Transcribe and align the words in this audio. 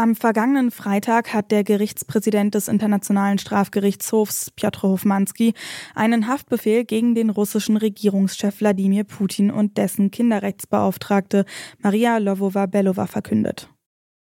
Am 0.00 0.16
vergangenen 0.16 0.70
Freitag 0.70 1.34
hat 1.34 1.50
der 1.50 1.62
Gerichtspräsident 1.62 2.54
des 2.54 2.68
Internationalen 2.68 3.36
Strafgerichtshofs 3.36 4.50
Piotr 4.52 4.84
Hofmanski 4.84 5.52
einen 5.94 6.26
Haftbefehl 6.26 6.86
gegen 6.86 7.14
den 7.14 7.28
russischen 7.28 7.76
Regierungschef 7.76 8.62
Wladimir 8.62 9.04
Putin 9.04 9.50
und 9.50 9.76
dessen 9.76 10.10
Kinderrechtsbeauftragte 10.10 11.44
Maria 11.80 12.16
Lovova-Belova 12.16 13.08
verkündet. 13.08 13.68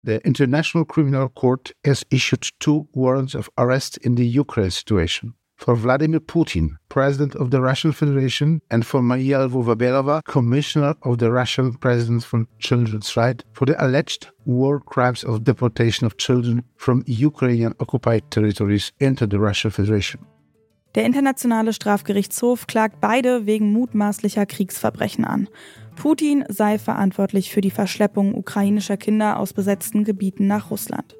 The 0.04 0.20
International 0.22 0.86
Criminal 0.86 1.28
Court 1.28 1.74
has 1.84 2.06
issued 2.08 2.50
two 2.60 2.86
warrants 2.92 3.34
of 3.34 3.50
arrest 3.56 3.96
in 3.96 4.16
the 4.16 4.38
Ukraine 4.38 4.70
situation. 4.70 5.34
For 5.64 5.74
Vladimir 5.74 6.20
Putin, 6.20 6.76
President 6.90 7.34
of 7.36 7.50
the 7.50 7.58
Russian 7.58 7.92
Federation, 7.92 8.60
and 8.70 8.84
for 8.84 9.00
Maria 9.00 9.38
Lvova-Belova, 9.38 10.22
Commissioner 10.24 10.94
of 11.02 11.16
the 11.18 11.32
Russian 11.32 11.72
President 11.78 12.22
for 12.22 12.44
Children's 12.58 13.16
Rights, 13.16 13.44
for 13.54 13.64
the 13.64 13.74
alleged 13.82 14.30
war 14.44 14.78
crimes 14.78 15.24
of 15.24 15.44
deportation 15.44 16.06
of 16.06 16.18
children 16.18 16.62
from 16.76 17.02
Ukrainian 17.06 17.74
occupied 17.80 18.30
territories 18.30 18.92
into 19.00 19.26
the 19.26 19.38
Russian 19.38 19.70
Federation. 19.70 20.20
Der 20.94 21.06
Internationale 21.06 21.72
Strafgerichtshof 21.72 22.66
klagt 22.66 23.00
beide 23.00 23.46
wegen 23.46 23.72
mutmaßlicher 23.72 24.46
Kriegsverbrechen 24.46 25.24
an. 25.24 25.48
Putin 25.96 26.44
sei 26.48 26.78
verantwortlich 26.78 27.50
für 27.50 27.62
die 27.62 27.70
Verschleppung 27.70 28.34
ukrainischer 28.34 28.96
Kinder 28.96 29.38
aus 29.38 29.52
besetzten 29.52 30.04
Gebieten 30.04 30.46
nach 30.46 30.70
Russland. 30.70 31.16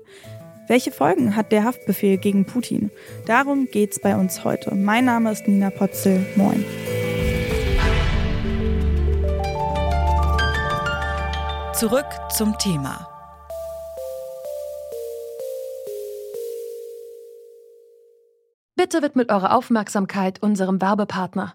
Welche 0.66 0.92
Folgen 0.92 1.36
hat 1.36 1.52
der 1.52 1.64
Haftbefehl 1.64 2.16
gegen 2.16 2.46
Putin? 2.46 2.90
Darum 3.26 3.68
geht's 3.70 4.00
bei 4.00 4.16
uns 4.16 4.44
heute. 4.44 4.74
Mein 4.74 5.04
Name 5.04 5.30
ist 5.30 5.46
Nina 5.46 5.68
Potzel. 5.68 6.24
Moin. 6.36 6.64
Zurück 11.74 12.06
zum 12.30 12.56
Thema. 12.56 13.06
Bitte 18.74 19.02
widmet 19.02 19.30
eure 19.30 19.52
Aufmerksamkeit 19.52 20.42
unserem 20.42 20.80
Werbepartner. 20.80 21.54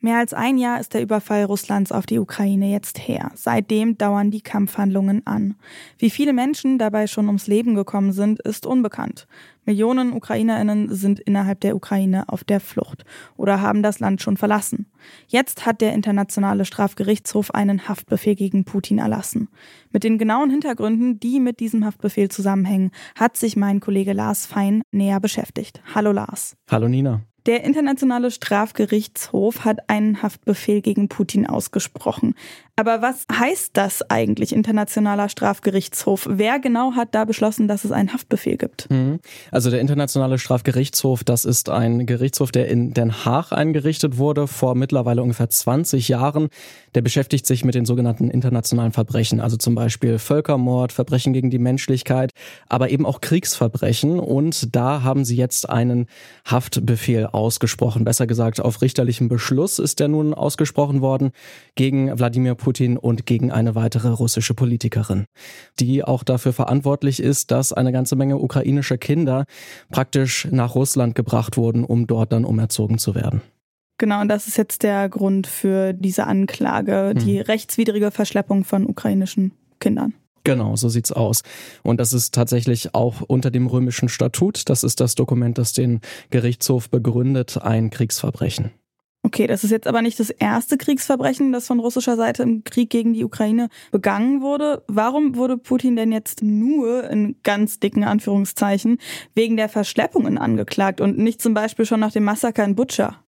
Mehr 0.00 0.18
als 0.18 0.32
ein 0.32 0.58
Jahr 0.58 0.78
ist 0.78 0.94
der 0.94 1.02
Überfall 1.02 1.42
Russlands 1.42 1.90
auf 1.90 2.06
die 2.06 2.20
Ukraine 2.20 2.70
jetzt 2.70 3.00
her. 3.08 3.32
Seitdem 3.34 3.98
dauern 3.98 4.30
die 4.30 4.42
Kampfhandlungen 4.42 5.26
an. 5.26 5.56
Wie 5.98 6.10
viele 6.10 6.32
Menschen 6.32 6.78
dabei 6.78 7.08
schon 7.08 7.26
ums 7.26 7.48
Leben 7.48 7.74
gekommen 7.74 8.12
sind, 8.12 8.38
ist 8.40 8.64
unbekannt. 8.64 9.26
Millionen 9.64 10.12
Ukrainerinnen 10.12 10.94
sind 10.94 11.18
innerhalb 11.18 11.60
der 11.60 11.74
Ukraine 11.74 12.28
auf 12.28 12.44
der 12.44 12.60
Flucht 12.60 13.04
oder 13.36 13.60
haben 13.60 13.82
das 13.82 13.98
Land 13.98 14.22
schon 14.22 14.36
verlassen. 14.36 14.86
Jetzt 15.26 15.66
hat 15.66 15.80
der 15.80 15.92
Internationale 15.94 16.64
Strafgerichtshof 16.64 17.52
einen 17.52 17.88
Haftbefehl 17.88 18.36
gegen 18.36 18.64
Putin 18.64 18.98
erlassen. 18.98 19.48
Mit 19.90 20.04
den 20.04 20.16
genauen 20.16 20.50
Hintergründen, 20.50 21.18
die 21.18 21.40
mit 21.40 21.58
diesem 21.58 21.84
Haftbefehl 21.84 22.28
zusammenhängen, 22.28 22.92
hat 23.16 23.36
sich 23.36 23.56
mein 23.56 23.80
Kollege 23.80 24.12
Lars 24.12 24.46
Fein 24.46 24.82
näher 24.92 25.18
beschäftigt. 25.18 25.82
Hallo 25.92 26.12
Lars. 26.12 26.56
Hallo 26.70 26.86
Nina. 26.88 27.27
Der 27.48 27.64
Internationale 27.64 28.30
Strafgerichtshof 28.30 29.64
hat 29.64 29.88
einen 29.88 30.22
Haftbefehl 30.22 30.82
gegen 30.82 31.08
Putin 31.08 31.46
ausgesprochen. 31.46 32.34
Aber 32.78 33.02
was 33.02 33.26
heißt 33.32 33.70
das 33.72 34.08
eigentlich, 34.08 34.52
Internationaler 34.52 35.28
Strafgerichtshof? 35.28 36.28
Wer 36.30 36.60
genau 36.60 36.92
hat 36.92 37.08
da 37.10 37.24
beschlossen, 37.24 37.66
dass 37.66 37.84
es 37.84 37.90
einen 37.90 38.12
Haftbefehl 38.12 38.56
gibt? 38.56 38.88
Mhm. 38.88 39.18
Also 39.50 39.68
der 39.70 39.80
Internationale 39.80 40.38
Strafgerichtshof, 40.38 41.24
das 41.24 41.44
ist 41.44 41.70
ein 41.70 42.06
Gerichtshof, 42.06 42.52
der 42.52 42.68
in 42.68 42.94
Den 42.94 43.24
Haag 43.24 43.50
eingerichtet 43.50 44.16
wurde 44.16 44.46
vor 44.46 44.76
mittlerweile 44.76 45.24
ungefähr 45.24 45.50
20 45.50 46.06
Jahren. 46.06 46.50
Der 46.94 47.02
beschäftigt 47.02 47.48
sich 47.48 47.64
mit 47.64 47.74
den 47.74 47.84
sogenannten 47.84 48.30
internationalen 48.30 48.92
Verbrechen, 48.92 49.40
also 49.40 49.56
zum 49.56 49.74
Beispiel 49.74 50.20
Völkermord, 50.20 50.92
Verbrechen 50.92 51.32
gegen 51.32 51.50
die 51.50 51.58
Menschlichkeit, 51.58 52.30
aber 52.68 52.90
eben 52.90 53.06
auch 53.06 53.20
Kriegsverbrechen. 53.20 54.20
Und 54.20 54.76
da 54.76 55.02
haben 55.02 55.24
sie 55.24 55.36
jetzt 55.36 55.68
einen 55.68 56.06
Haftbefehl 56.44 57.26
ausgesprochen. 57.26 58.04
Besser 58.04 58.28
gesagt, 58.28 58.60
auf 58.60 58.82
richterlichem 58.82 59.26
Beschluss 59.26 59.80
ist 59.80 59.98
der 59.98 60.06
nun 60.06 60.32
ausgesprochen 60.32 61.00
worden 61.00 61.32
gegen 61.74 62.16
Wladimir 62.16 62.54
Putin 62.54 62.67
Putin 62.68 62.98
und 62.98 63.24
gegen 63.24 63.50
eine 63.50 63.74
weitere 63.74 64.08
russische 64.08 64.52
Politikerin, 64.52 65.24
die 65.80 66.04
auch 66.04 66.22
dafür 66.22 66.52
verantwortlich 66.52 67.18
ist, 67.18 67.50
dass 67.50 67.72
eine 67.72 67.92
ganze 67.92 68.14
Menge 68.14 68.36
ukrainischer 68.36 68.98
Kinder 68.98 69.46
praktisch 69.90 70.46
nach 70.50 70.74
Russland 70.74 71.14
gebracht 71.14 71.56
wurden, 71.56 71.82
um 71.82 72.06
dort 72.06 72.30
dann 72.30 72.44
umerzogen 72.44 72.98
zu 72.98 73.14
werden. 73.14 73.40
Genau, 73.96 74.20
und 74.20 74.28
das 74.28 74.48
ist 74.48 74.58
jetzt 74.58 74.82
der 74.82 75.08
Grund 75.08 75.46
für 75.46 75.94
diese 75.94 76.26
Anklage, 76.26 77.14
die 77.14 77.38
hm. 77.38 77.46
rechtswidrige 77.46 78.10
Verschleppung 78.10 78.64
von 78.64 78.86
ukrainischen 78.86 79.52
Kindern. 79.80 80.12
Genau, 80.44 80.76
so 80.76 80.90
sieht's 80.90 81.10
aus. 81.10 81.40
Und 81.82 82.00
das 82.00 82.12
ist 82.12 82.34
tatsächlich 82.34 82.94
auch 82.94 83.22
unter 83.22 83.50
dem 83.50 83.66
römischen 83.66 84.10
Statut, 84.10 84.68
das 84.68 84.84
ist 84.84 85.00
das 85.00 85.14
Dokument, 85.14 85.56
das 85.56 85.72
den 85.72 86.02
Gerichtshof 86.28 86.90
begründet, 86.90 87.62
ein 87.62 87.88
Kriegsverbrechen. 87.88 88.72
Okay, 89.28 89.46
das 89.46 89.62
ist 89.62 89.72
jetzt 89.72 89.86
aber 89.86 90.00
nicht 90.00 90.18
das 90.18 90.30
erste 90.30 90.78
Kriegsverbrechen, 90.78 91.52
das 91.52 91.66
von 91.66 91.80
russischer 91.80 92.16
Seite 92.16 92.42
im 92.42 92.64
Krieg 92.64 92.88
gegen 92.88 93.12
die 93.12 93.24
Ukraine 93.24 93.68
begangen 93.90 94.40
wurde. 94.40 94.82
Warum 94.88 95.36
wurde 95.36 95.58
Putin 95.58 95.96
denn 95.96 96.12
jetzt 96.12 96.42
nur 96.42 97.04
in 97.10 97.36
ganz 97.42 97.78
dicken 97.78 98.04
Anführungszeichen 98.04 98.96
wegen 99.34 99.58
der 99.58 99.68
Verschleppungen 99.68 100.38
angeklagt 100.38 101.02
und 101.02 101.18
nicht 101.18 101.42
zum 101.42 101.52
Beispiel 101.52 101.84
schon 101.84 102.00
nach 102.00 102.12
dem 102.12 102.24
Massaker 102.24 102.64
in 102.64 102.74
Butscha? 102.74 103.22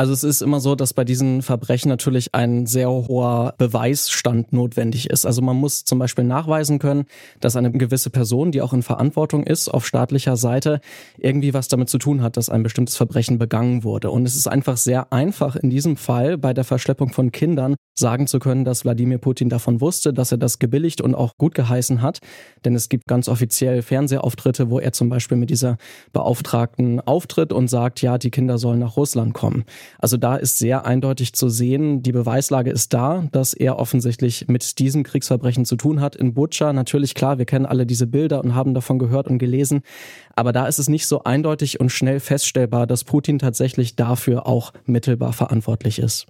Also 0.00 0.12
es 0.12 0.22
ist 0.22 0.42
immer 0.42 0.60
so, 0.60 0.76
dass 0.76 0.94
bei 0.94 1.02
diesen 1.02 1.42
Verbrechen 1.42 1.88
natürlich 1.88 2.32
ein 2.32 2.66
sehr 2.66 2.88
hoher 2.88 3.54
Beweisstand 3.58 4.52
notwendig 4.52 5.10
ist. 5.10 5.26
Also 5.26 5.42
man 5.42 5.56
muss 5.56 5.84
zum 5.84 5.98
Beispiel 5.98 6.22
nachweisen 6.22 6.78
können, 6.78 7.06
dass 7.40 7.56
eine 7.56 7.72
gewisse 7.72 8.08
Person, 8.08 8.52
die 8.52 8.62
auch 8.62 8.72
in 8.72 8.84
Verantwortung 8.84 9.42
ist, 9.42 9.68
auf 9.68 9.84
staatlicher 9.84 10.36
Seite 10.36 10.80
irgendwie 11.16 11.52
was 11.52 11.66
damit 11.66 11.88
zu 11.88 11.98
tun 11.98 12.22
hat, 12.22 12.36
dass 12.36 12.48
ein 12.48 12.62
bestimmtes 12.62 12.96
Verbrechen 12.96 13.38
begangen 13.38 13.82
wurde. 13.82 14.12
Und 14.12 14.24
es 14.24 14.36
ist 14.36 14.46
einfach 14.46 14.76
sehr 14.76 15.12
einfach 15.12 15.56
in 15.56 15.68
diesem 15.68 15.96
Fall 15.96 16.38
bei 16.38 16.54
der 16.54 16.62
Verschleppung 16.62 17.12
von 17.12 17.32
Kindern 17.32 17.74
sagen 17.98 18.28
zu 18.28 18.38
können, 18.38 18.64
dass 18.64 18.84
Wladimir 18.84 19.18
Putin 19.18 19.48
davon 19.48 19.80
wusste, 19.80 20.12
dass 20.12 20.30
er 20.30 20.38
das 20.38 20.60
gebilligt 20.60 21.00
und 21.00 21.16
auch 21.16 21.36
gut 21.36 21.54
geheißen 21.56 22.00
hat. 22.00 22.20
Denn 22.64 22.76
es 22.76 22.88
gibt 22.88 23.08
ganz 23.08 23.28
offiziell 23.28 23.82
Fernsehauftritte, 23.82 24.70
wo 24.70 24.78
er 24.78 24.92
zum 24.92 25.08
Beispiel 25.08 25.36
mit 25.36 25.50
dieser 25.50 25.76
Beauftragten 26.12 27.00
auftritt 27.00 27.52
und 27.52 27.68
sagt, 27.68 28.00
ja, 28.00 28.16
die 28.16 28.30
Kinder 28.30 28.58
sollen 28.58 28.78
nach 28.78 28.96
Russland 28.96 29.34
kommen. 29.34 29.64
Also 29.98 30.16
da 30.16 30.36
ist 30.36 30.58
sehr 30.58 30.86
eindeutig 30.86 31.32
zu 31.32 31.48
sehen, 31.48 32.02
die 32.02 32.12
Beweislage 32.12 32.70
ist 32.70 32.92
da, 32.94 33.28
dass 33.32 33.54
er 33.54 33.78
offensichtlich 33.78 34.46
mit 34.48 34.78
diesem 34.78 35.02
Kriegsverbrechen 35.02 35.64
zu 35.64 35.76
tun 35.76 36.00
hat. 36.00 36.16
In 36.16 36.34
Butscha 36.34 36.72
natürlich 36.72 37.14
klar, 37.14 37.38
wir 37.38 37.44
kennen 37.44 37.66
alle 37.66 37.86
diese 37.86 38.06
Bilder 38.06 38.42
und 38.42 38.54
haben 38.54 38.74
davon 38.74 38.98
gehört 38.98 39.28
und 39.28 39.38
gelesen. 39.38 39.82
Aber 40.36 40.52
da 40.52 40.66
ist 40.66 40.78
es 40.78 40.88
nicht 40.88 41.06
so 41.06 41.24
eindeutig 41.24 41.80
und 41.80 41.90
schnell 41.90 42.20
feststellbar, 42.20 42.86
dass 42.86 43.04
Putin 43.04 43.38
tatsächlich 43.38 43.96
dafür 43.96 44.46
auch 44.46 44.72
mittelbar 44.84 45.32
verantwortlich 45.32 45.98
ist. 45.98 46.26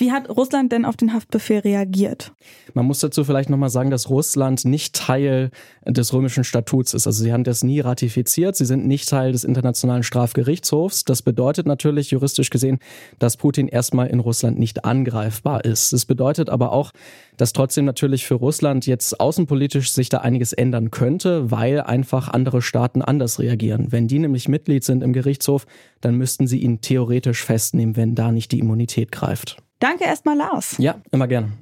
Wie 0.00 0.12
hat 0.12 0.28
Russland 0.28 0.70
denn 0.70 0.84
auf 0.84 0.96
den 0.96 1.12
Haftbefehl 1.12 1.58
reagiert? 1.58 2.32
Man 2.72 2.86
muss 2.86 3.00
dazu 3.00 3.24
vielleicht 3.24 3.50
nochmal 3.50 3.68
sagen, 3.68 3.90
dass 3.90 4.08
Russland 4.08 4.64
nicht 4.64 4.94
Teil 4.94 5.50
des 5.84 6.12
römischen 6.12 6.44
Statuts 6.44 6.94
ist. 6.94 7.08
Also 7.08 7.24
sie 7.24 7.32
haben 7.32 7.42
das 7.42 7.64
nie 7.64 7.80
ratifiziert. 7.80 8.54
Sie 8.54 8.64
sind 8.64 8.86
nicht 8.86 9.08
Teil 9.08 9.32
des 9.32 9.42
Internationalen 9.42 10.04
Strafgerichtshofs. 10.04 11.04
Das 11.04 11.22
bedeutet 11.22 11.66
natürlich 11.66 12.12
juristisch 12.12 12.50
gesehen, 12.50 12.78
dass 13.18 13.36
Putin 13.36 13.66
erstmal 13.66 14.06
in 14.06 14.20
Russland 14.20 14.56
nicht 14.56 14.84
angreifbar 14.84 15.64
ist. 15.64 15.92
Das 15.92 16.04
bedeutet 16.06 16.48
aber 16.48 16.70
auch, 16.70 16.92
dass 17.36 17.52
trotzdem 17.52 17.84
natürlich 17.84 18.24
für 18.24 18.34
Russland 18.34 18.86
jetzt 18.86 19.18
außenpolitisch 19.18 19.90
sich 19.90 20.08
da 20.10 20.18
einiges 20.18 20.52
ändern 20.52 20.92
könnte, 20.92 21.50
weil 21.50 21.80
einfach 21.80 22.28
andere 22.28 22.62
Staaten 22.62 23.02
anders 23.02 23.40
reagieren. 23.40 23.90
Wenn 23.90 24.06
die 24.06 24.20
nämlich 24.20 24.46
Mitglied 24.46 24.84
sind 24.84 25.02
im 25.02 25.12
Gerichtshof, 25.12 25.66
dann 26.00 26.14
müssten 26.14 26.46
sie 26.46 26.60
ihn 26.60 26.80
theoretisch 26.82 27.44
festnehmen, 27.44 27.96
wenn 27.96 28.14
da 28.14 28.30
nicht 28.30 28.52
die 28.52 28.60
Immunität 28.60 29.10
greift. 29.10 29.56
Danke 29.78 30.04
erstmal, 30.04 30.36
Lars. 30.36 30.76
Ja, 30.78 31.00
immer 31.10 31.28
gerne. 31.28 31.52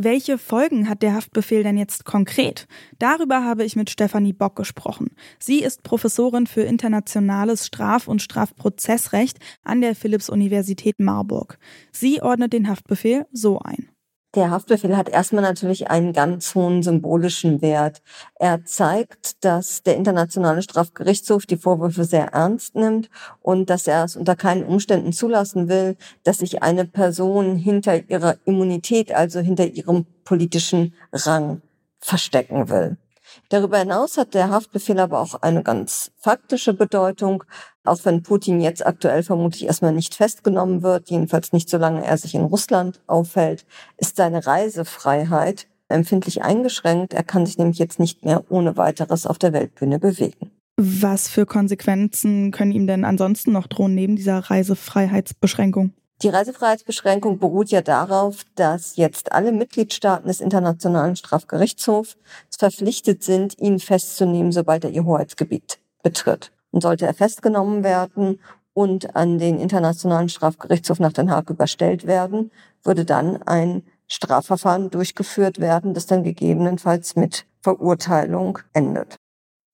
Welche 0.00 0.38
Folgen 0.38 0.88
hat 0.88 1.02
der 1.02 1.14
Haftbefehl 1.14 1.64
denn 1.64 1.76
jetzt 1.76 2.04
konkret? 2.04 2.68
Darüber 3.00 3.42
habe 3.42 3.64
ich 3.64 3.74
mit 3.74 3.90
Stefanie 3.90 4.32
Bock 4.32 4.54
gesprochen. 4.54 5.08
Sie 5.40 5.60
ist 5.60 5.82
Professorin 5.82 6.46
für 6.46 6.62
internationales 6.62 7.66
Straf- 7.66 8.06
und 8.06 8.22
Strafprozessrecht 8.22 9.38
an 9.64 9.80
der 9.80 9.96
Philipps-Universität 9.96 11.00
Marburg. 11.00 11.58
Sie 11.90 12.22
ordnet 12.22 12.52
den 12.52 12.68
Haftbefehl 12.68 13.26
so 13.32 13.58
ein. 13.58 13.88
Der 14.34 14.50
Haftbefehl 14.50 14.94
hat 14.94 15.08
erstmal 15.08 15.42
natürlich 15.42 15.88
einen 15.88 16.12
ganz 16.12 16.54
hohen 16.54 16.82
symbolischen 16.82 17.62
Wert. 17.62 18.02
Er 18.34 18.62
zeigt, 18.66 19.42
dass 19.42 19.82
der 19.82 19.96
Internationale 19.96 20.60
Strafgerichtshof 20.60 21.46
die 21.46 21.56
Vorwürfe 21.56 22.04
sehr 22.04 22.26
ernst 22.34 22.74
nimmt 22.74 23.08
und 23.40 23.70
dass 23.70 23.86
er 23.86 24.04
es 24.04 24.16
unter 24.16 24.36
keinen 24.36 24.64
Umständen 24.64 25.14
zulassen 25.14 25.70
will, 25.70 25.96
dass 26.24 26.38
sich 26.38 26.62
eine 26.62 26.84
Person 26.84 27.56
hinter 27.56 28.10
ihrer 28.10 28.36
Immunität, 28.44 29.12
also 29.12 29.40
hinter 29.40 29.66
ihrem 29.66 30.04
politischen 30.24 30.92
Rang 31.10 31.62
verstecken 31.98 32.68
will. 32.68 32.98
Darüber 33.48 33.78
hinaus 33.78 34.16
hat 34.16 34.34
der 34.34 34.50
Haftbefehl 34.50 34.98
aber 34.98 35.20
auch 35.20 35.42
eine 35.42 35.62
ganz 35.62 36.10
faktische 36.16 36.74
Bedeutung, 36.74 37.44
auch 37.84 37.98
wenn 38.04 38.22
Putin 38.22 38.60
jetzt 38.60 38.84
aktuell 38.86 39.22
vermutlich 39.22 39.64
erstmal 39.64 39.92
nicht 39.92 40.14
festgenommen 40.14 40.82
wird, 40.82 41.10
jedenfalls 41.10 41.52
nicht 41.52 41.68
solange 41.68 42.04
er 42.04 42.18
sich 42.18 42.34
in 42.34 42.44
Russland 42.44 43.00
aufhält, 43.06 43.66
ist 43.96 44.16
seine 44.16 44.46
Reisefreiheit 44.46 45.66
empfindlich 45.88 46.42
eingeschränkt. 46.42 47.14
Er 47.14 47.24
kann 47.24 47.46
sich 47.46 47.58
nämlich 47.58 47.78
jetzt 47.78 47.98
nicht 47.98 48.24
mehr 48.24 48.44
ohne 48.50 48.76
weiteres 48.76 49.26
auf 49.26 49.38
der 49.38 49.52
Weltbühne 49.52 49.98
bewegen. 49.98 50.50
Was 50.80 51.28
für 51.28 51.44
Konsequenzen 51.44 52.52
können 52.52 52.70
ihm 52.70 52.86
denn 52.86 53.04
ansonsten 53.04 53.52
noch 53.52 53.66
drohen 53.66 53.94
neben 53.94 54.14
dieser 54.14 54.38
Reisefreiheitsbeschränkung? 54.38 55.92
Die 56.22 56.28
Reisefreiheitsbeschränkung 56.28 57.38
beruht 57.38 57.68
ja 57.68 57.80
darauf, 57.80 58.44
dass 58.56 58.96
jetzt 58.96 59.30
alle 59.30 59.52
Mitgliedstaaten 59.52 60.26
des 60.26 60.40
Internationalen 60.40 61.14
Strafgerichtshofs 61.14 62.16
verpflichtet 62.50 63.22
sind, 63.22 63.56
ihn 63.60 63.78
festzunehmen, 63.78 64.50
sobald 64.50 64.84
er 64.84 64.90
ihr 64.90 65.04
Hoheitsgebiet 65.04 65.78
betritt. 66.02 66.50
Und 66.72 66.82
sollte 66.82 67.06
er 67.06 67.14
festgenommen 67.14 67.84
werden 67.84 68.40
und 68.74 69.14
an 69.14 69.38
den 69.38 69.60
Internationalen 69.60 70.28
Strafgerichtshof 70.28 70.98
nach 70.98 71.12
Den 71.12 71.30
Haag 71.30 71.50
überstellt 71.50 72.04
werden, 72.06 72.50
würde 72.82 73.04
dann 73.04 73.40
ein 73.44 73.84
Strafverfahren 74.08 74.90
durchgeführt 74.90 75.60
werden, 75.60 75.94
das 75.94 76.06
dann 76.06 76.24
gegebenenfalls 76.24 77.14
mit 77.14 77.46
Verurteilung 77.60 78.58
endet. 78.72 79.16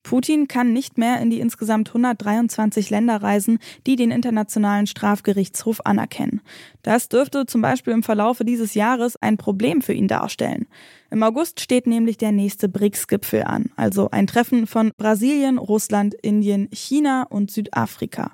Putin 0.04 0.46
kann 0.46 0.72
nicht 0.72 0.98
mehr 0.98 1.20
in 1.20 1.30
die 1.30 1.40
insgesamt 1.40 1.88
123 1.88 2.90
Länder 2.90 3.16
reisen, 3.16 3.58
die 3.86 3.96
den 3.96 4.12
Internationalen 4.12 4.86
Strafgerichtshof 4.86 5.80
anerkennen. 5.84 6.42
Das 6.82 7.08
dürfte 7.08 7.46
zum 7.46 7.62
Beispiel 7.62 7.94
im 7.94 8.02
Verlaufe 8.02 8.44
dieses 8.44 8.74
Jahres 8.74 9.16
ein 9.16 9.38
Problem 9.38 9.82
für 9.82 9.94
ihn 9.94 10.06
darstellen. 10.06 10.66
Im 11.10 11.22
August 11.22 11.60
steht 11.60 11.86
nämlich 11.86 12.16
der 12.16 12.32
nächste 12.32 12.68
BRICS-Gipfel 12.68 13.44
an, 13.44 13.70
also 13.76 14.10
ein 14.10 14.26
Treffen 14.26 14.66
von 14.66 14.90
Brasilien, 14.96 15.58
Russland, 15.58 16.12
Indien, 16.12 16.68
China 16.72 17.22
und 17.30 17.52
Südafrika. 17.52 18.32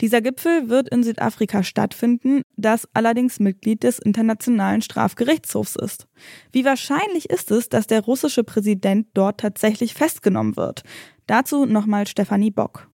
Dieser 0.00 0.22
Gipfel 0.22 0.70
wird 0.70 0.88
in 0.88 1.02
Südafrika 1.02 1.62
stattfinden, 1.62 2.40
das 2.56 2.88
allerdings 2.94 3.38
Mitglied 3.38 3.82
des 3.82 3.98
Internationalen 3.98 4.80
Strafgerichtshofs 4.80 5.76
ist. 5.76 6.06
Wie 6.52 6.64
wahrscheinlich 6.64 7.28
ist 7.28 7.50
es, 7.50 7.68
dass 7.68 7.86
der 7.86 8.00
russische 8.00 8.44
Präsident 8.44 9.08
dort 9.12 9.38
tatsächlich 9.40 9.92
festgenommen 9.92 10.56
wird? 10.56 10.84
Dazu 11.26 11.66
nochmal 11.66 12.06
Stefanie 12.06 12.50
Bock. 12.50 12.88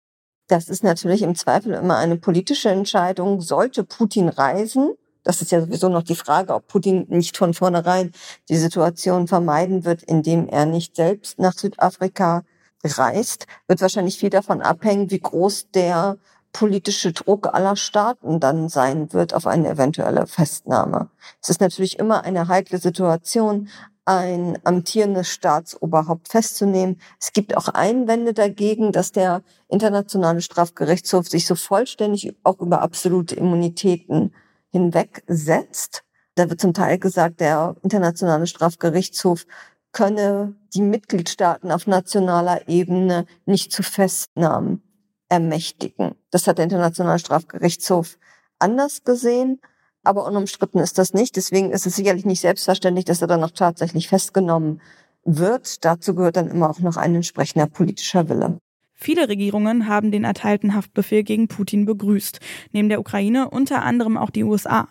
Das 0.49 0.69
ist 0.69 0.85
natürlich 0.85 1.23
im 1.23 1.35
Zweifel 1.35 1.73
immer 1.75 1.97
eine 1.97 2.17
politische 2.17 2.69
Entscheidung. 2.71 3.41
Sollte 3.41 3.85
Putin 3.85 4.29
reisen, 4.29 4.94
das 5.25 5.41
ist 5.41 5.53
ja 5.53 5.61
sowieso 5.61 5.88
noch 5.88 6.03
die 6.03 6.15
Frage, 6.15 6.55
ob 6.55 6.69
Putin 6.69 7.06
nicht 7.09 7.37
von 7.37 7.55
vornherein 7.55 8.12
die 8.49 8.56
Situation 8.56 9.26
vermeiden 9.26 9.85
wird, 9.85 10.03
indem 10.03 10.49
er 10.49 10.67
nicht 10.67 10.97
selbst 10.97 11.38
nach 11.38 11.55
Südafrika 11.55 12.43
reist, 12.85 13.47
wird 13.67 13.81
wahrscheinlich 13.81 14.19
viel 14.19 14.29
davon 14.29 14.61
abhängen, 14.61 15.11
wie 15.11 15.20
groß 15.20 15.70
der 15.70 16.19
politische 16.53 17.12
Druck 17.12 17.53
aller 17.53 17.75
Staaten 17.75 18.38
dann 18.38 18.69
sein 18.69 19.12
wird 19.12 19.35
auf 19.35 19.47
eine 19.47 19.69
eventuelle 19.69 20.27
Festnahme. 20.27 21.09
Es 21.43 21.49
ist 21.49 21.61
natürlich 21.61 21.99
immer 21.99 22.23
eine 22.23 22.47
heikle 22.47 22.79
Situation, 22.79 23.69
ein 24.05 24.59
amtierendes 24.65 25.29
Staatsoberhaupt 25.29 26.29
festzunehmen. 26.29 27.01
Es 27.19 27.33
gibt 27.33 27.56
auch 27.56 27.69
Einwände 27.69 28.35
dagegen, 28.35 28.93
dass 28.93 29.12
der 29.12 29.43
Internationale 29.69 30.43
Strafgerichtshof 30.43 31.29
sich 31.29 31.47
so 31.47 31.55
vollständig 31.55 32.37
auch 32.43 32.61
über 32.61 32.83
absolute 32.83 33.35
Immunitäten 33.35 34.35
hinwegsetzt. 34.71 36.05
Da 36.35 36.51
wird 36.51 36.61
zum 36.61 36.75
Teil 36.75 36.99
gesagt, 36.99 37.41
der 37.41 37.77
Internationale 37.83 38.47
Strafgerichtshof 38.47 39.47
könne 39.93 40.56
die 40.75 40.83
Mitgliedstaaten 40.83 41.71
auf 41.71 41.87
nationaler 41.87 42.69
Ebene 42.69 43.27
nicht 43.47 43.73
zu 43.73 43.83
Festnahmen 43.83 44.83
ermächtigen. 45.29 46.17
Das 46.31 46.47
hat 46.47 46.59
der 46.59 46.65
Internationale 46.65 47.19
Strafgerichtshof 47.21 48.19
anders 48.59 49.05
gesehen, 49.05 49.61
aber 50.05 50.27
unumstritten 50.27 50.81
ist 50.81 50.99
das 50.99 51.15
nicht. 51.15 51.37
Deswegen 51.37 51.71
ist 51.71 51.87
es 51.87 51.97
sicherlich 51.97 52.25
nicht 52.25 52.41
selbstverständlich, 52.41 53.05
dass 53.05 53.23
er 53.23 53.29
dann 53.29 53.45
auch 53.45 53.51
tatsächlich 53.51 54.09
festgenommen 54.09 54.81
wird. 55.25 55.85
Dazu 55.85 56.15
gehört 56.15 56.37
dann 56.37 56.49
immer 56.49 56.71
auch 56.71 56.81
noch 56.81 56.97
ein 56.97 57.15
entsprechender 57.15 57.67
politischer 57.67 58.29
Wille. 58.29 58.59
Viele 58.93 59.29
Regierungen 59.29 59.89
haben 59.89 60.12
den 60.12 60.25
erteilten 60.25 60.75
Haftbefehl 60.75 61.25
gegen 61.25 61.49
Putin 61.49 61.85
begrüßt, 61.85 62.41
neben 62.73 62.89
der 62.89 63.01
Ukraine 63.01 63.51
unter 63.51 63.83
anderem 63.83 64.17
auch 64.17 64.31
die 64.31 64.45
USA. 64.45 64.89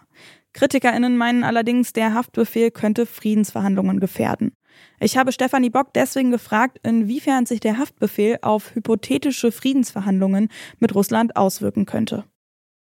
KritikerInnen 0.53 1.17
meinen 1.17 1.43
allerdings, 1.43 1.93
der 1.93 2.13
Haftbefehl 2.13 2.69
könnte 2.69 3.05
Friedensverhandlungen 3.05 3.99
gefährden. 3.99 4.51
Ich 4.99 5.17
habe 5.17 5.31
Stefanie 5.31 5.69
Bock 5.69 5.93
deswegen 5.93 6.31
gefragt, 6.31 6.79
inwiefern 6.83 7.45
sich 7.45 7.59
der 7.59 7.77
Haftbefehl 7.77 8.37
auf 8.41 8.75
hypothetische 8.75 9.51
Friedensverhandlungen 9.51 10.49
mit 10.79 10.93
Russland 10.93 11.35
auswirken 11.35 11.85
könnte. 11.85 12.25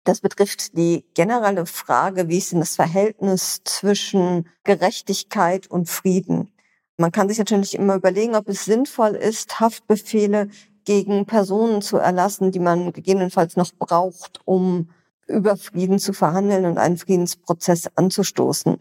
Das 0.05 0.21
betrifft 0.21 0.77
die 0.77 1.03
generelle 1.15 1.65
Frage, 1.65 2.29
wie 2.29 2.37
ist 2.37 2.51
denn 2.51 2.59
das 2.59 2.75
Verhältnis 2.75 3.61
zwischen 3.63 4.47
Gerechtigkeit 4.63 5.65
und 5.65 5.89
Frieden? 5.89 6.53
Man 6.97 7.11
kann 7.11 7.27
sich 7.27 7.39
natürlich 7.39 7.73
immer 7.73 7.95
überlegen, 7.95 8.35
ob 8.35 8.47
es 8.47 8.65
sinnvoll 8.65 9.15
ist, 9.15 9.59
Haftbefehle 9.59 10.49
gegen 10.85 11.25
Personen 11.25 11.81
zu 11.81 11.97
erlassen, 11.97 12.51
die 12.51 12.59
man 12.59 12.93
gegebenenfalls 12.93 13.57
noch 13.57 13.73
braucht, 13.73 14.41
um 14.45 14.91
über 15.27 15.57
Frieden 15.57 15.97
zu 15.97 16.13
verhandeln 16.13 16.65
und 16.67 16.77
einen 16.77 16.97
Friedensprozess 16.97 17.89
anzustoßen. 17.95 18.77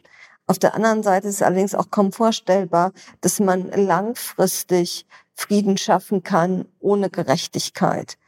Auf 0.46 0.58
der 0.58 0.74
anderen 0.74 1.02
Seite 1.02 1.28
ist 1.28 1.36
es 1.36 1.42
allerdings 1.42 1.74
auch 1.74 1.90
kaum 1.90 2.12
vorstellbar, 2.12 2.92
dass 3.22 3.40
man 3.40 3.70
langfristig 3.70 5.06
Frieden 5.34 5.78
schaffen 5.78 6.22
kann 6.22 6.66
ohne 6.80 7.08
Gerechtigkeit. 7.08 8.18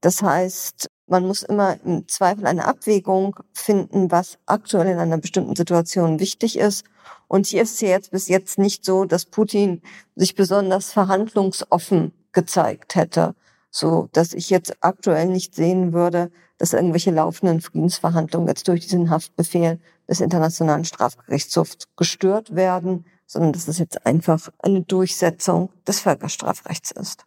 Das 0.00 0.22
heißt, 0.22 0.88
man 1.06 1.26
muss 1.26 1.42
immer 1.42 1.78
im 1.84 2.08
Zweifel 2.08 2.46
eine 2.46 2.66
Abwägung 2.66 3.36
finden, 3.52 4.10
was 4.10 4.38
aktuell 4.46 4.88
in 4.88 4.98
einer 4.98 5.18
bestimmten 5.18 5.54
Situation 5.54 6.18
wichtig 6.20 6.58
ist. 6.58 6.84
Und 7.28 7.46
hier 7.46 7.62
ist 7.62 7.74
es 7.74 7.80
jetzt 7.80 8.10
bis 8.10 8.28
jetzt 8.28 8.58
nicht 8.58 8.84
so, 8.84 9.04
dass 9.04 9.24
Putin 9.24 9.82
sich 10.16 10.34
besonders 10.34 10.92
verhandlungsoffen 10.92 12.12
gezeigt 12.32 12.94
hätte, 12.94 13.34
so 13.70 14.08
dass 14.12 14.34
ich 14.34 14.50
jetzt 14.50 14.76
aktuell 14.80 15.26
nicht 15.26 15.54
sehen 15.54 15.92
würde, 15.92 16.30
dass 16.58 16.72
irgendwelche 16.72 17.10
laufenden 17.10 17.60
Friedensverhandlungen 17.60 18.48
jetzt 18.48 18.66
durch 18.68 18.80
diesen 18.80 19.10
Haftbefehl 19.10 19.78
des 20.08 20.20
Internationalen 20.20 20.84
Strafgerichtshofs 20.84 21.88
gestört 21.96 22.54
werden, 22.54 23.04
sondern 23.26 23.52
dass 23.52 23.68
es 23.68 23.78
jetzt 23.78 24.06
einfach 24.06 24.48
eine 24.58 24.82
Durchsetzung 24.82 25.70
des 25.86 26.00
Völkerstrafrechts 26.00 26.92
ist. 26.92 27.26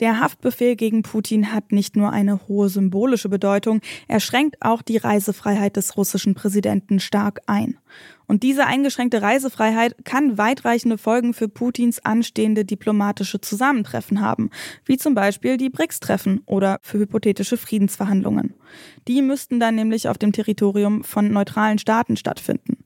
Der 0.00 0.18
Haftbefehl 0.18 0.76
gegen 0.76 1.02
Putin 1.02 1.52
hat 1.52 1.72
nicht 1.72 1.94
nur 1.94 2.10
eine 2.10 2.48
hohe 2.48 2.70
symbolische 2.70 3.28
Bedeutung, 3.28 3.80
er 4.08 4.18
schränkt 4.18 4.56
auch 4.60 4.80
die 4.80 4.96
Reisefreiheit 4.96 5.76
des 5.76 5.98
russischen 5.98 6.34
Präsidenten 6.34 7.00
stark 7.00 7.42
ein. 7.46 7.76
Und 8.26 8.42
diese 8.42 8.66
eingeschränkte 8.66 9.20
Reisefreiheit 9.20 9.96
kann 10.04 10.38
weitreichende 10.38 10.96
Folgen 10.96 11.34
für 11.34 11.48
Putins 11.48 11.98
anstehende 12.04 12.64
diplomatische 12.64 13.40
Zusammentreffen 13.40 14.20
haben, 14.20 14.50
wie 14.84 14.96
zum 14.96 15.14
Beispiel 15.14 15.58
die 15.58 15.68
BRICS-Treffen 15.68 16.40
oder 16.46 16.78
für 16.80 16.98
hypothetische 16.98 17.58
Friedensverhandlungen. 17.58 18.54
Die 19.06 19.20
müssten 19.20 19.60
dann 19.60 19.74
nämlich 19.74 20.08
auf 20.08 20.16
dem 20.16 20.32
Territorium 20.32 21.04
von 21.04 21.30
neutralen 21.30 21.78
Staaten 21.78 22.16
stattfinden. 22.16 22.78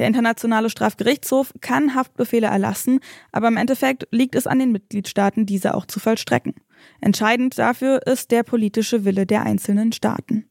Der 0.00 0.06
Internationale 0.06 0.70
Strafgerichtshof 0.70 1.52
kann 1.60 1.94
Haftbefehle 1.94 2.46
erlassen, 2.46 3.00
aber 3.32 3.48
im 3.48 3.58
Endeffekt 3.58 4.08
liegt 4.10 4.34
es 4.34 4.46
an 4.46 4.58
den 4.58 4.72
Mitgliedstaaten, 4.72 5.44
diese 5.44 5.74
auch 5.74 5.84
zu 5.84 6.00
vollstrecken. 6.00 6.54
Entscheidend 7.02 7.58
dafür 7.58 8.06
ist 8.06 8.30
der 8.30 8.42
politische 8.42 9.04
Wille 9.04 9.26
der 9.26 9.42
einzelnen 9.42 9.92
Staaten. 9.92 10.46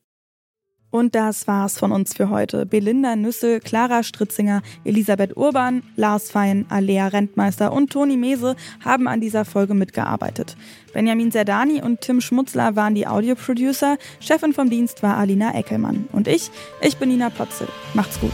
Und 0.92 1.16
das 1.16 1.48
war's 1.48 1.80
von 1.80 1.92
uns 1.92 2.16
für 2.16 2.30
heute. 2.30 2.68
Belinda 2.68 3.16
Nüssel, 3.16 3.60
Clara 3.60 4.04
Stritzinger, 4.04 4.62
Elisabeth 4.84 5.36
Urban, 5.36 5.82
Lars 5.96 6.30
Fein, 6.30 6.68
Alea 6.70 7.08
Rentmeister 7.08 7.74
und 7.74 7.92
Toni 7.92 8.18
Mese 8.18 8.56
haben 8.86 9.08
an 9.08 9.20
dieser 9.20 9.46
Folge 9.46 9.74
mitgearbeitet. 9.74 10.58
Benjamin 10.94 11.32
Zerdani 11.32 11.82
und 11.82 12.02
Tim 12.02 12.22
Schmutzler 12.22 12.76
waren 12.76 12.94
die 12.94 13.08
Audioproducer. 13.08 13.98
Chefin 14.20 14.54
vom 14.54 14.70
Dienst 14.70 15.02
war 15.02 15.18
Alina 15.18 15.56
Eckelmann. 15.56 16.08
Und 16.12 16.28
ich, 16.28 16.52
ich 16.82 16.98
bin 16.98 17.10
Nina 17.10 17.32
Potzel. 17.32 17.68
Macht's 17.96 18.20
gut. 18.20 18.34